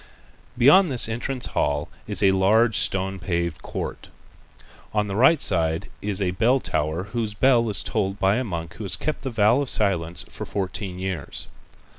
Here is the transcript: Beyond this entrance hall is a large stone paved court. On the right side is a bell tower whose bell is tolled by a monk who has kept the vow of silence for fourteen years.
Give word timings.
Beyond 0.57 0.89
this 0.91 1.07
entrance 1.07 1.45
hall 1.45 1.87
is 2.07 2.23
a 2.23 2.31
large 2.31 2.75
stone 2.79 3.19
paved 3.19 3.61
court. 3.61 4.07
On 4.95 5.05
the 5.05 5.15
right 5.15 5.39
side 5.39 5.89
is 6.01 6.19
a 6.19 6.31
bell 6.31 6.59
tower 6.59 7.03
whose 7.13 7.35
bell 7.35 7.69
is 7.69 7.83
tolled 7.83 8.17
by 8.19 8.37
a 8.37 8.43
monk 8.43 8.73
who 8.77 8.83
has 8.83 8.95
kept 8.95 9.21
the 9.21 9.29
vow 9.29 9.61
of 9.61 9.69
silence 9.69 10.25
for 10.27 10.43
fourteen 10.47 10.97
years. 10.97 11.45